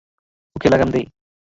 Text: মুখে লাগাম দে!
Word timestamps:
মুখে 0.55 0.67
লাগাম 0.69 0.89
দে! 0.93 1.01